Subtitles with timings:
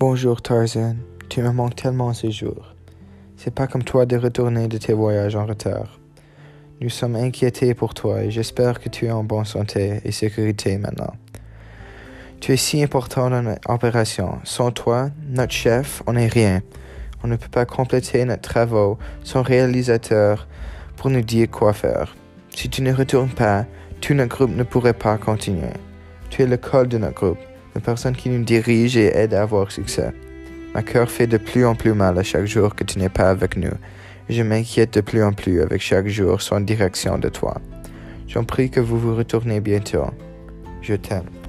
[0.00, 0.96] Bonjour Tarzan,
[1.28, 2.74] tu me manques tellement ces jours.
[3.36, 6.00] C'est pas comme toi de retourner de tes voyages en retard.
[6.80, 10.78] Nous sommes inquiétés pour toi et j'espère que tu es en bonne santé et sécurité
[10.78, 11.14] maintenant.
[12.40, 14.40] Tu es si important dans notre opération.
[14.42, 16.60] Sans toi, notre chef, on n'est rien.
[17.22, 20.48] On ne peut pas compléter notre travaux sans réalisateur
[20.96, 22.16] pour nous dire quoi faire.
[22.50, 23.64] Si tu ne retournes pas,
[24.00, 25.72] tout notre groupe ne pourrait pas continuer.
[26.30, 27.38] Tu es le col de notre groupe
[27.74, 30.12] une personne qui nous dirige et aide à avoir succès.
[30.74, 33.30] Ma cœur fait de plus en plus mal à chaque jour que tu n'es pas
[33.30, 33.72] avec nous.
[34.28, 37.60] je m'inquiète de plus en plus avec chaque jour sans direction de toi.
[38.26, 40.06] J'en prie que vous vous retournez bientôt.
[40.82, 41.43] Je t'aime.